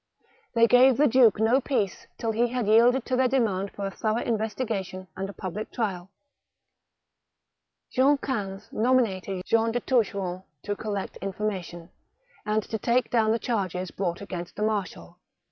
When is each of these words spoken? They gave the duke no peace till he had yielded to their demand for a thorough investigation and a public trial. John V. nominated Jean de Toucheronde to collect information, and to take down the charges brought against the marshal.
They 0.55 0.65
gave 0.65 0.97
the 0.97 1.05
duke 1.07 1.39
no 1.39 1.61
peace 1.61 2.07
till 2.17 2.31
he 2.31 2.47
had 2.47 2.65
yielded 2.65 3.05
to 3.05 3.15
their 3.15 3.27
demand 3.27 3.69
for 3.71 3.85
a 3.85 3.91
thorough 3.91 4.23
investigation 4.23 5.07
and 5.15 5.29
a 5.29 5.31
public 5.31 5.71
trial. 5.71 6.09
John 7.91 8.17
V. 8.17 8.63
nominated 8.71 9.43
Jean 9.45 9.71
de 9.71 9.79
Toucheronde 9.79 10.41
to 10.63 10.75
collect 10.75 11.17
information, 11.17 11.91
and 12.47 12.63
to 12.63 12.79
take 12.79 13.11
down 13.11 13.31
the 13.31 13.37
charges 13.37 13.91
brought 13.91 14.21
against 14.21 14.55
the 14.55 14.63
marshal. 14.63 15.19